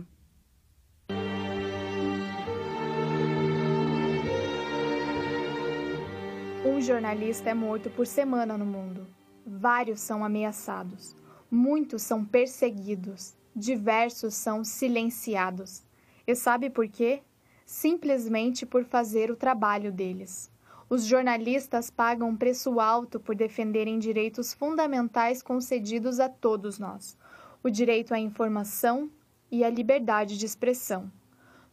Um 6.81 6.83
jornalista 6.83 7.47
é 7.47 7.53
morto 7.53 7.91
por 7.91 8.07
semana 8.07 8.57
no 8.57 8.65
mundo. 8.65 9.05
Vários 9.45 9.99
são 9.99 10.25
ameaçados. 10.25 11.15
Muitos 11.49 12.01
são 12.01 12.25
perseguidos, 12.25 13.35
diversos 13.55 14.33
são 14.33 14.63
silenciados. 14.63 15.83
E 16.25 16.33
sabe 16.33 16.71
por 16.71 16.87
quê? 16.87 17.21
Simplesmente 17.67 18.65
por 18.65 18.83
fazer 18.83 19.29
o 19.29 19.35
trabalho 19.35 19.91
deles. 19.91 20.49
Os 20.89 21.05
jornalistas 21.05 21.91
pagam 21.91 22.29
um 22.29 22.35
preço 22.35 22.79
alto 22.79 23.19
por 23.19 23.35
defenderem 23.35 23.99
direitos 23.99 24.51
fundamentais 24.51 25.43
concedidos 25.43 26.19
a 26.19 26.29
todos 26.29 26.79
nós: 26.79 27.15
o 27.61 27.69
direito 27.69 28.11
à 28.11 28.17
informação 28.17 29.07
e 29.51 29.63
a 29.63 29.69
liberdade 29.69 30.35
de 30.35 30.47
expressão. 30.47 31.11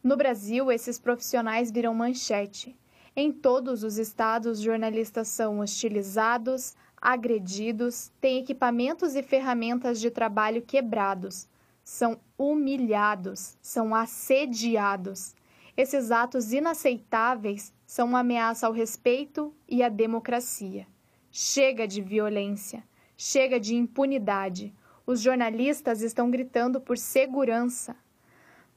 No 0.05 0.19
Brasil, 0.19 0.71
esses 0.71 0.99
profissionais 0.99 1.71
viram 1.71 1.95
manchete. 1.95 2.77
Em 3.21 3.33
todos 3.33 3.83
os 3.83 3.99
estados, 3.99 4.61
jornalistas 4.61 5.27
são 5.27 5.59
hostilizados, 5.59 6.77
agredidos, 6.97 8.13
têm 8.21 8.39
equipamentos 8.39 9.17
e 9.17 9.25
ferramentas 9.25 9.99
de 9.99 10.09
trabalho 10.09 10.63
quebrados, 10.63 11.49
são 11.83 12.21
humilhados, 12.39 13.59
são 13.61 13.93
assediados. 13.93 15.35
Esses 15.77 16.13
atos 16.13 16.53
inaceitáveis 16.53 17.73
são 17.85 18.07
uma 18.07 18.21
ameaça 18.21 18.69
ao 18.69 18.73
respeito 18.73 19.53
e 19.69 19.83
à 19.83 19.89
democracia. 19.89 20.87
Chega 21.33 21.89
de 21.89 22.01
violência, 22.01 22.85
chega 23.17 23.59
de 23.59 23.75
impunidade. 23.75 24.73
Os 25.05 25.21
jornalistas 25.21 26.03
estão 26.03 26.31
gritando 26.31 26.81
por 26.81 26.97
segurança. 26.97 27.97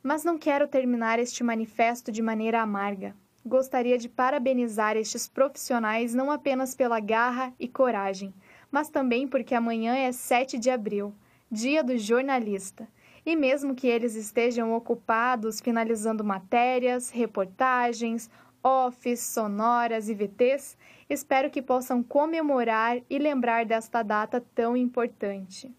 Mas 0.01 0.24
não 0.24 0.39
quero 0.39 0.67
terminar 0.67 1.19
este 1.19 1.43
manifesto 1.43 2.12
de 2.12 2.24
maneira 2.24 2.60
amarga. 2.60 3.15
Gostaria 3.45 3.98
de 3.98 4.07
parabenizar 4.07 4.95
estes 4.95 5.27
profissionais 5.27 6.13
não 6.13 6.29
apenas 6.29 6.75
pela 6.75 6.99
garra 6.99 7.51
e 7.60 7.67
coragem, 7.67 8.34
mas 8.71 8.88
também 8.88 9.27
porque 9.27 9.56
amanhã 9.56 9.95
é 9.95 10.12
7 10.12 10.60
de 10.60 10.69
abril, 10.69 11.13
Dia 11.49 11.84
do 11.84 11.97
Jornalista. 11.97 12.88
E 13.25 13.36
mesmo 13.36 13.75
que 13.75 13.88
eles 13.88 14.15
estejam 14.15 14.73
ocupados 14.73 15.60
finalizando 15.60 16.23
matérias, 16.23 17.10
reportagens, 17.10 18.30
offs, 18.63 19.19
sonoras 19.19 20.08
e 20.08 20.13
VTs, 20.13 20.77
espero 21.10 21.49
que 21.49 21.62
possam 21.62 22.01
comemorar 22.01 23.01
e 23.10 23.17
lembrar 23.17 23.65
desta 23.65 24.01
data 24.01 24.43
tão 24.56 24.77
importante. 24.77 25.69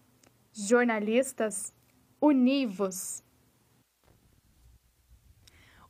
Jornalistas, 0.51 1.73
univos! 2.21 3.23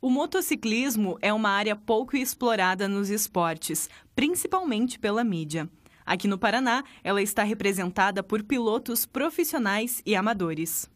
O 0.04 0.10
motociclismo 0.10 1.16
é 1.22 1.32
uma 1.32 1.48
área 1.48 1.74
pouco 1.74 2.14
explorada 2.14 2.86
nos 2.86 3.08
esportes, 3.08 3.88
principalmente 4.14 4.98
pela 4.98 5.24
mídia. 5.24 5.66
Aqui 6.04 6.28
no 6.28 6.36
Paraná, 6.36 6.84
ela 7.02 7.22
está 7.22 7.42
representada 7.42 8.22
por 8.22 8.42
pilotos 8.42 9.06
profissionais 9.06 10.02
e 10.04 10.14
amadores. 10.14 10.90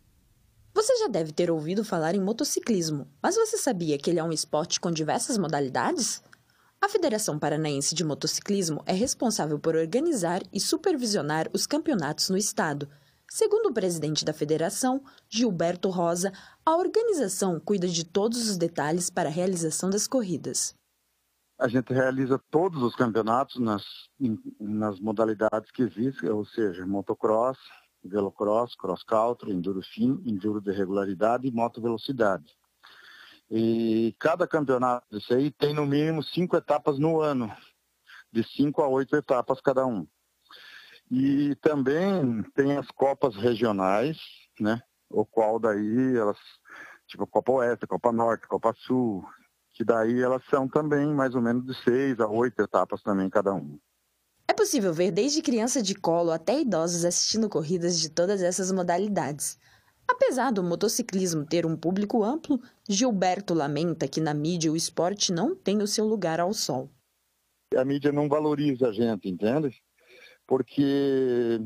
Você 0.75 0.95
já 0.99 1.09
deve 1.09 1.33
ter 1.33 1.51
ouvido 1.51 1.87
falar 1.87 2.15
em 2.15 2.21
motociclismo, 2.21 3.09
mas 3.23 3.35
você 3.35 3.57
sabia 3.57 3.97
que 3.97 4.11
ele 4.11 4.19
é 4.19 4.23
um 4.23 4.31
esporte 4.31 4.79
com 4.79 4.91
diversas 4.91 5.39
modalidades? 5.39 6.23
A 6.79 6.87
Federação 6.87 7.39
Paranaense 7.39 7.95
de 7.95 8.05
Motociclismo 8.05 8.83
é 8.85 8.93
responsável 8.93 9.59
por 9.59 9.75
organizar 9.75 10.43
e 10.53 10.61
supervisionar 10.61 11.49
os 11.55 11.67
campeonatos 11.67 12.29
no 12.29 12.37
estado. 12.37 12.87
Segundo 13.31 13.67
o 13.67 13.75
presidente 13.75 14.25
da 14.25 14.33
federação, 14.33 15.05
Gilberto 15.29 15.91
Rosa, 15.91 16.33
a 16.65 16.75
organização 16.75 17.61
cuida 17.61 17.87
de 17.87 18.03
todos 18.03 18.49
os 18.49 18.57
detalhes 18.57 19.11
para 19.11 19.29
a 19.29 19.33
realização 19.33 19.91
das 19.91 20.07
corridas. 20.07 20.75
A 21.59 21.69
gente 21.69 21.93
realiza 21.93 22.41
todos 22.51 22.83
os 22.83 22.97
campeonatos 22.97 23.61
nas, 23.61 23.85
nas 24.59 24.99
modalidades 24.99 25.71
que 25.71 25.83
existem, 25.83 26.31
ou 26.31 26.47
seja, 26.47 26.87
motocross, 26.87 27.59
velocross, 28.03 28.75
cross 28.75 29.03
country, 29.03 29.53
enduro 29.53 29.83
fino, 29.83 30.23
enduro 30.25 30.61
de 30.61 30.73
regularidade 30.73 31.47
e 31.47 31.51
moto 31.51 31.83
velocidade. 31.83 32.57
E 33.51 34.15
cada 34.19 34.47
campeonato 34.47 35.07
disso 35.11 35.35
aí 35.35 35.51
tem 35.51 35.75
no 35.75 35.85
mínimo 35.85 36.23
cinco 36.23 36.57
etapas 36.57 36.99
no 36.99 37.21
ano, 37.21 37.55
de 38.33 38.43
cinco 38.43 38.81
a 38.81 38.89
oito 38.89 39.15
etapas 39.17 39.61
cada 39.61 39.87
um. 39.87 40.07
E 41.11 41.55
também 41.57 42.43
tem 42.55 42.77
as 42.77 42.89
copas 42.91 43.35
regionais, 43.37 44.19
né? 44.61 44.81
O 45.09 45.25
qual 45.25 45.59
daí 45.59 46.17
elas, 46.17 46.37
tipo 47.07 47.27
Copa 47.27 47.53
Oeste, 47.53 47.87
Copa 47.87 48.13
Norte, 48.13 48.47
Copa 48.47 48.75
Sul, 48.77 49.25
que 49.73 49.85
daí 49.85 50.21
elas 50.21 50.43
são 50.51 50.69
também 50.69 51.07
mais 51.07 51.35
ou 51.35 51.41
menos 51.41 51.65
de 51.65 51.75
seis 51.83 52.21
a 52.21 52.29
oito 52.29 52.61
etapas 52.61 53.03
também 53.03 53.31
cada 53.31 53.55
um. 53.55 53.79
É 54.47 54.53
possível 54.53 54.93
ver 54.93 55.11
desde 55.11 55.41
criança 55.41 55.83
de 55.83 55.95
colo 55.95 56.31
até 56.31 56.61
idosos 56.61 57.05
assistindo 57.05 57.49
corridas 57.49 57.99
de 57.99 58.11
todas 58.11 58.43
essas 58.43 58.73
modalidades. 58.73 59.59
Apesar 60.07 60.51
do 60.51 60.63
motociclismo 60.63 61.45
ter 61.45 61.67
um 61.67 61.77
público 61.77 62.25
amplo, 62.25 62.59
Gilberto 62.89 63.53
lamenta 63.53 64.09
que 64.09 64.21
na 64.21 64.33
mídia 64.33 64.73
o 64.73 64.77
esporte 64.77 65.33
não 65.33 65.55
tem 65.55 65.83
o 65.83 65.87
seu 65.87 66.07
lugar 66.07 66.41
ao 66.41 66.53
sol. 66.55 66.91
A 67.77 67.85
mídia 67.85 68.11
não 68.11 68.27
valoriza 68.27 68.89
a 68.89 68.93
gente, 68.93 69.29
entende? 69.29 69.83
Porque 70.49 71.61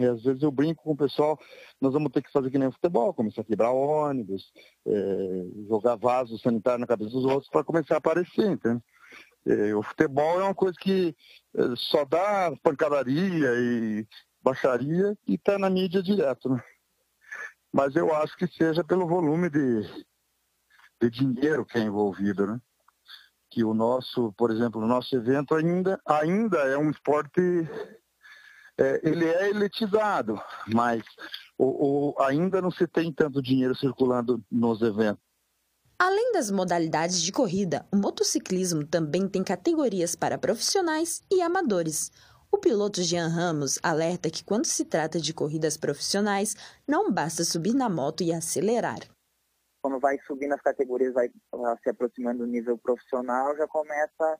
às 0.00 0.22
vezes 0.22 0.42
eu 0.42 0.50
brinco 0.50 0.84
com 0.84 0.92
o 0.92 0.96
pessoal, 0.96 1.38
nós 1.80 1.92
vamos 1.92 2.12
ter 2.12 2.22
que 2.22 2.32
fazer 2.32 2.50
que 2.50 2.58
nem 2.58 2.70
futebol, 2.70 3.12
começar 3.12 3.42
a 3.42 3.44
quebrar 3.44 3.72
ônibus, 3.72 4.50
é, 4.86 5.44
jogar 5.68 5.96
vaso 5.96 6.38
sanitário 6.38 6.80
na 6.80 6.86
cabeça 6.86 7.10
dos 7.10 7.24
outros 7.24 7.50
para 7.50 7.64
começar 7.64 7.96
a 7.96 7.98
aparecer, 7.98 8.46
entende? 8.46 8.80
É, 9.46 9.74
o 9.74 9.82
futebol 9.82 10.40
é 10.40 10.44
uma 10.44 10.54
coisa 10.54 10.76
que 10.78 11.16
é, 11.56 11.62
só 11.76 12.04
dá 12.04 12.52
pancadaria 12.62 13.50
e 13.56 14.06
baixaria 14.40 15.16
e 15.26 15.34
está 15.34 15.58
na 15.58 15.68
mídia 15.68 16.02
direto, 16.02 16.48
né? 16.48 16.62
Mas 17.72 17.96
eu 17.96 18.14
acho 18.14 18.36
que 18.36 18.46
seja 18.46 18.84
pelo 18.84 19.06
volume 19.06 19.50
de, 19.50 19.82
de 21.00 21.10
dinheiro 21.10 21.66
que 21.66 21.78
é 21.78 21.82
envolvido, 21.82 22.46
né? 22.46 22.60
Que 23.50 23.64
o 23.64 23.74
nosso, 23.74 24.32
por 24.34 24.50
exemplo, 24.50 24.80
o 24.82 24.86
nosso 24.86 25.14
evento 25.16 25.54
ainda, 25.54 26.00
ainda 26.06 26.58
é 26.58 26.76
um 26.78 26.90
esporte, 26.90 27.40
é, 28.78 29.00
ele 29.02 29.26
é 29.26 29.50
elitizado, 29.50 30.40
mas 30.72 31.02
o, 31.58 32.14
o, 32.14 32.22
ainda 32.22 32.62
não 32.62 32.70
se 32.70 32.86
tem 32.86 33.12
tanto 33.12 33.42
dinheiro 33.42 33.74
circulando 33.74 34.42
nos 34.50 34.80
eventos. 34.80 35.22
Além 35.98 36.32
das 36.32 36.48
modalidades 36.48 37.20
de 37.20 37.32
corrida, 37.32 37.84
o 37.92 37.96
motociclismo 37.96 38.86
também 38.86 39.28
tem 39.28 39.42
categorias 39.42 40.14
para 40.14 40.38
profissionais 40.38 41.20
e 41.28 41.42
amadores. 41.42 42.12
O 42.52 42.56
piloto 42.56 43.02
Jean 43.02 43.26
Ramos 43.26 43.80
alerta 43.82 44.30
que 44.30 44.44
quando 44.44 44.66
se 44.66 44.84
trata 44.84 45.20
de 45.20 45.34
corridas 45.34 45.76
profissionais, 45.76 46.54
não 46.86 47.12
basta 47.12 47.42
subir 47.42 47.74
na 47.74 47.88
moto 47.88 48.22
e 48.22 48.32
acelerar. 48.32 49.00
Quando 49.82 49.98
vai 49.98 50.18
subindo 50.20 50.54
as 50.54 50.62
categorias, 50.62 51.12
vai 51.12 51.28
se 51.82 51.90
aproximando 51.90 52.38
do 52.38 52.46
nível 52.46 52.78
profissional, 52.78 53.56
já 53.56 53.66
começa 53.66 54.38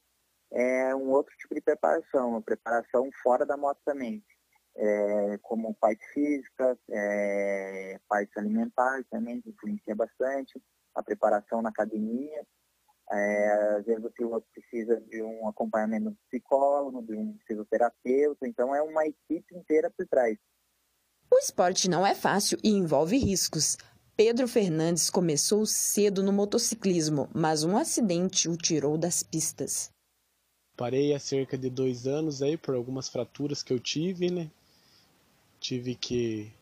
é, 0.51 0.95
um 0.95 1.11
outro 1.11 1.35
tipo 1.37 1.55
de 1.55 1.61
preparação, 1.61 2.31
uma 2.31 2.43
preparação 2.43 3.09
fora 3.23 3.45
da 3.45 3.57
moto 3.57 3.81
também. 3.85 4.23
É, 4.77 5.39
como 5.43 5.75
parte 5.75 6.05
física, 6.13 6.79
é, 6.91 7.99
alimentar 8.37 9.03
também, 9.11 9.43
influencia 9.45 9.95
bastante 9.95 10.63
a 10.95 11.03
preparação 11.03 11.61
na 11.61 11.71
academia. 11.71 12.47
É, 13.11 13.77
às 13.79 13.87
vezes 13.87 14.05
o 14.05 14.11
piloto 14.11 14.47
precisa 14.53 15.01
de 15.01 15.23
um 15.23 15.49
acompanhamento 15.49 16.15
psicólogo, 16.29 17.03
de 17.03 17.17
um 17.17 17.37
fisioterapeuta, 17.47 18.47
então 18.47 18.75
é 18.75 18.83
uma 18.83 19.07
equipe 19.07 19.57
inteira 19.57 19.91
por 19.91 20.07
trás. 20.07 20.37
O 21.31 21.39
esporte 21.39 21.89
não 21.89 22.07
é 22.07 22.15
fácil 22.15 22.59
e 22.63 22.71
envolve 22.71 23.17
riscos. 23.17 23.77
Pedro 24.17 24.49
Fernandes 24.49 25.11
começou 25.11 25.65
cedo 25.65 26.23
no 26.23 26.33
motociclismo, 26.33 27.29
mas 27.35 27.65
um 27.65 27.77
acidente 27.77 28.49
o 28.49 28.57
tirou 28.57 28.99
das 28.99 29.23
pistas. 29.23 29.91
Parei 30.79 31.13
há 31.13 31.19
cerca 31.19 31.59
de 31.59 31.69
dois 31.69 32.07
anos 32.07 32.41
aí 32.41 32.57
por 32.57 32.77
algumas 32.77 33.09
fraturas 33.09 33.65
que 33.65 33.73
eu 33.73 33.81
tive, 33.81 34.31
né? 34.31 34.49
Tive 35.59 35.97
que 35.97 36.53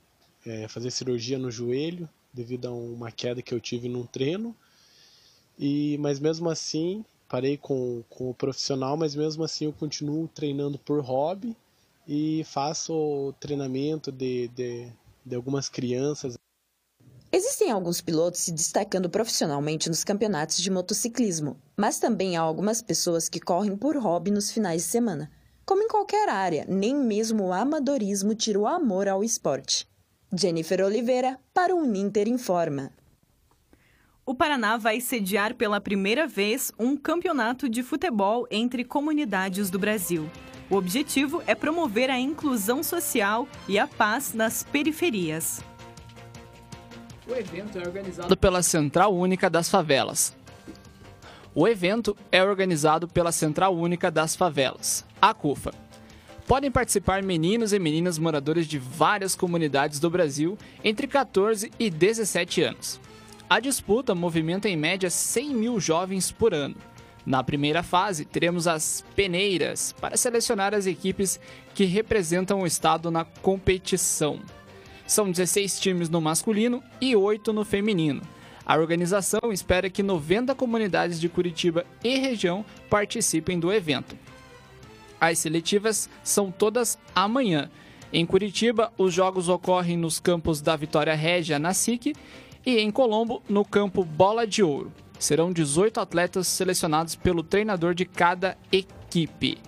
é, 0.47 0.67
fazer 0.69 0.91
cirurgia 0.91 1.39
no 1.39 1.51
joelho 1.51 2.09
devido 2.33 2.67
a 2.67 2.73
uma 2.73 3.13
queda 3.13 3.43
que 3.43 3.53
eu 3.53 3.61
tive 3.61 3.91
num 3.91 4.07
treino. 4.07 4.57
E 5.59 5.99
mas 5.99 6.19
mesmo 6.19 6.49
assim, 6.49 7.05
parei 7.29 7.59
com, 7.59 8.03
com 8.09 8.31
o 8.31 8.35
profissional, 8.35 8.97
mas 8.97 9.15
mesmo 9.15 9.45
assim 9.45 9.67
eu 9.67 9.73
continuo 9.75 10.27
treinando 10.29 10.79
por 10.79 10.99
hobby 11.03 11.55
e 12.09 12.43
faço 12.45 13.35
treinamento 13.39 14.11
de, 14.11 14.49
de, 14.49 14.89
de 15.27 15.37
algumas 15.37 15.69
crianças. 15.69 16.39
Existem 17.37 17.71
alguns 17.71 18.01
pilotos 18.01 18.41
se 18.41 18.51
destacando 18.51 19.11
profissionalmente 19.11 19.91
nos 19.91 20.03
campeonatos 20.03 20.57
de 20.57 20.71
motociclismo, 20.71 21.61
mas 21.77 21.99
também 21.99 22.35
há 22.35 22.41
algumas 22.41 22.81
pessoas 22.81 23.29
que 23.29 23.39
correm 23.39 23.77
por 23.77 23.95
hobby 23.99 24.31
nos 24.31 24.51
finais 24.51 24.85
de 24.85 24.89
semana. 24.89 25.31
Como 25.63 25.83
em 25.83 25.87
qualquer 25.87 26.31
área, 26.31 26.65
nem 26.67 26.97
mesmo 26.97 27.45
o 27.45 27.53
amadorismo 27.53 28.35
tira 28.35 28.59
o 28.59 28.67
amor 28.67 29.07
ao 29.07 29.23
esporte. 29.23 29.87
Jennifer 30.35 30.81
Oliveira, 30.81 31.39
para 31.53 31.77
o 31.77 31.81
Uninter 31.81 32.27
Informa. 32.27 32.91
O 34.25 34.35
Paraná 34.35 34.79
vai 34.79 34.99
sediar 34.99 35.55
pela 35.57 35.79
primeira 35.79 36.27
vez 36.27 36.73
um 36.79 36.97
campeonato 36.97 37.69
de 37.69 37.83
futebol 37.83 38.47
entre 38.51 38.83
comunidades 38.83 39.69
do 39.69 39.79
Brasil. 39.79 40.27
O 40.71 40.77
objetivo 40.77 41.43
é 41.47 41.55
promover 41.55 42.11
a 42.11 42.19
inclusão 42.19 42.83
social 42.83 43.47
e 43.69 43.79
a 43.79 43.87
paz 43.87 44.33
nas 44.33 44.63
periferias. 44.63 45.63
O 47.29 47.35
evento 47.35 47.77
é 47.77 47.83
organizado 47.83 48.37
pela 48.37 48.63
Central 48.63 49.13
Única 49.13 49.51
das 49.51 49.69
Favelas. 49.69 50.33
O 51.53 51.67
evento 51.67 52.17
é 52.31 52.41
organizado 52.41 53.09
pela 53.09 53.33
Central 53.33 53.75
Única 53.75 54.13
das 54.13 54.37
Favelas, 54.37 55.05
a 55.21 55.35
CUFA. 55.35 55.75
Podem 56.47 56.71
participar 56.71 57.25
meninos 57.25 57.73
e 57.73 57.81
meninas 57.81 58.17
moradores 58.17 58.69
de 58.69 58.79
várias 58.79 59.35
comunidades 59.35 59.99
do 59.99 60.09
Brasil 60.09 60.57
entre 60.85 61.09
14 61.09 61.73
e 61.77 61.91
17 61.91 62.63
anos. 62.63 63.01
A 63.51 63.59
disputa 63.59 64.15
movimenta 64.15 64.69
em 64.69 64.77
média 64.77 65.11
100 65.11 65.53
mil 65.53 65.81
jovens 65.81 66.31
por 66.31 66.55
ano. 66.55 66.77
Na 67.25 67.43
primeira 67.43 67.83
fase, 67.83 68.25
teremos 68.25 68.69
as 68.69 69.05
peneiras 69.17 69.93
para 70.01 70.17
selecionar 70.17 70.73
as 70.75 70.87
equipes 70.87 71.41
que 71.75 71.87
representam 71.87 72.61
o 72.61 72.67
estado 72.67 73.11
na 73.11 73.25
competição. 73.25 74.39
São 75.07 75.31
16 75.31 75.79
times 75.79 76.09
no 76.09 76.21
masculino 76.21 76.83
e 77.01 77.15
8 77.15 77.53
no 77.53 77.65
feminino. 77.65 78.23
A 78.65 78.77
organização 78.77 79.53
espera 79.53 79.89
que 79.89 80.03
90 80.03 80.55
comunidades 80.55 81.21
de 81.21 81.29
Curitiba 81.29 81.87
e 82.03 82.19
região 82.19 82.65
participem 82.91 83.61
do 83.61 83.73
evento. 83.73 84.17
As 85.21 85.39
seletivas 85.39 86.11
são 86.25 86.51
todas 86.51 86.99
amanhã. 87.15 87.71
Em 88.13 88.27
Curitiba, 88.27 88.93
os 88.99 89.15
jogos 89.15 89.49
ocorrem 89.49 89.97
nos 89.97 90.19
campos 90.19 90.61
da 90.61 90.75
Vitória 90.75 91.15
Régia, 91.15 91.59
na 91.59 91.73
SIC, 91.73 92.15
e 92.65 92.79
em 92.79 92.91
Colombo, 92.91 93.41
no 93.49 93.65
campo 93.65 94.05
Bola 94.05 94.45
de 94.45 94.63
Ouro. 94.63 94.93
Serão 95.19 95.53
18 95.53 96.01
atletas 96.01 96.49
selecionados 96.49 97.15
pelo 97.15 97.43
treinador 97.43 97.95
de 97.95 98.05
cada 98.05 98.59
equipe. 98.73 99.59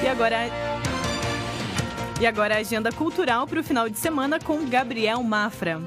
E 0.02 0.08
agora, 0.08 0.38
e 2.18 2.26
agora 2.26 2.54
a 2.54 2.58
agenda 2.58 2.90
cultural 2.90 3.46
para 3.46 3.60
o 3.60 3.62
final 3.62 3.86
de 3.86 3.98
semana 3.98 4.40
com 4.40 4.66
Gabriel 4.66 5.22
Mafra. 5.22 5.78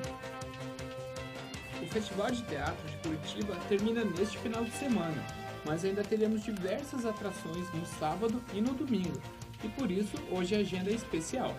O 1.81 1.85
Festival 1.87 2.29
de 2.29 2.43
Teatro 2.43 2.87
de 2.87 2.97
Curitiba 2.97 3.55
termina 3.67 4.03
neste 4.05 4.37
final 4.37 4.63
de 4.63 4.71
semana, 4.73 5.17
mas 5.65 5.83
ainda 5.83 6.03
teremos 6.03 6.43
diversas 6.43 7.07
atrações 7.07 7.67
no 7.73 7.85
sábado 7.99 8.39
e 8.53 8.61
no 8.61 8.75
domingo, 8.75 9.19
e 9.63 9.67
por 9.69 9.89
isso 9.89 10.15
hoje 10.31 10.55
a 10.55 10.59
agenda 10.59 10.91
é 10.91 10.93
especial. 10.93 11.55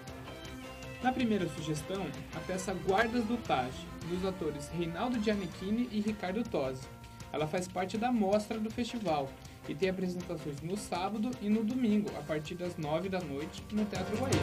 Na 1.02 1.12
primeira 1.12 1.48
sugestão, 1.48 2.06
a 2.36 2.40
peça 2.40 2.72
Guardas 2.86 3.24
do 3.24 3.36
Taj, 3.36 3.72
dos 4.08 4.24
atores 4.24 4.68
Reinaldo 4.68 5.20
Giannichini 5.20 5.88
e 5.90 6.00
Ricardo 6.00 6.44
Tosi. 6.44 6.86
Ela 7.32 7.48
faz 7.48 7.66
parte 7.66 7.98
da 7.98 8.12
mostra 8.12 8.60
do 8.60 8.70
festival 8.70 9.28
e 9.68 9.74
tem 9.74 9.88
apresentações 9.88 10.60
no 10.62 10.76
sábado 10.76 11.30
e 11.40 11.48
no 11.48 11.64
domingo, 11.64 12.10
a 12.18 12.22
partir 12.22 12.54
das 12.54 12.76
9 12.76 13.08
da 13.08 13.20
noite, 13.20 13.62
no 13.72 13.84
Teatro 13.84 14.16
Guaíba. 14.16 14.34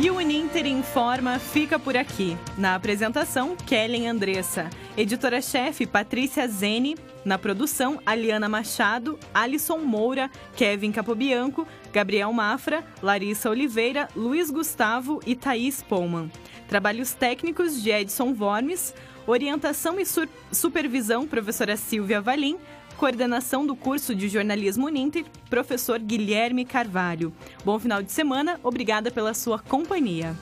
E 0.00 0.10
o 0.10 0.16
Uninter 0.16 0.66
Informa 0.66 1.38
fica 1.38 1.78
por 1.78 1.96
aqui. 1.96 2.36
Na 2.58 2.74
apresentação, 2.74 3.56
Kellen 3.56 4.08
Andressa. 4.08 4.68
Editora-chefe, 4.96 5.86
Patrícia 5.86 6.48
Zene. 6.48 6.96
Na 7.24 7.38
produção, 7.38 8.00
Aliana 8.04 8.48
Machado, 8.48 9.18
Alisson 9.32 9.78
Moura, 9.78 10.28
Kevin 10.56 10.90
Capobianco, 10.90 11.66
Gabriel 11.92 12.32
Mafra, 12.32 12.84
Larissa 13.00 13.48
Oliveira, 13.48 14.08
Luiz 14.16 14.50
Gustavo 14.50 15.20
e 15.24 15.36
Thaís 15.36 15.80
Pullman. 15.80 16.30
Trabalhos 16.68 17.12
técnicos 17.12 17.80
de 17.80 17.90
Edson 17.90 18.34
Vormes. 18.34 18.92
Orientação 19.26 19.98
e 19.98 20.04
supervisão, 20.52 21.26
professora 21.26 21.76
Silvia 21.76 22.20
Valim. 22.20 22.58
Coordenação 23.04 23.66
do 23.66 23.76
curso 23.76 24.14
de 24.14 24.30
jornalismo 24.30 24.86
Uninter, 24.86 25.26
professor 25.50 25.98
Guilherme 25.98 26.64
Carvalho. 26.64 27.34
Bom 27.62 27.78
final 27.78 28.02
de 28.02 28.10
semana, 28.10 28.58
obrigada 28.62 29.10
pela 29.10 29.34
sua 29.34 29.58
companhia. 29.58 30.34